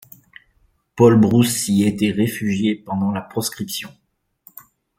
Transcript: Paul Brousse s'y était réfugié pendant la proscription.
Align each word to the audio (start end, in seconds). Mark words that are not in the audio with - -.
Paul 0.95 1.19
Brousse 1.19 1.53
s'y 1.55 1.83
était 1.83 2.09
réfugié 2.09 2.73
pendant 2.73 3.11
la 3.11 3.21
proscription. 3.21 3.93